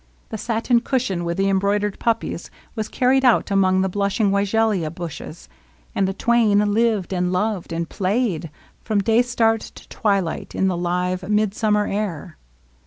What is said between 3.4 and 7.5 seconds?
among the blushing weigelia bushes; and the twain lived and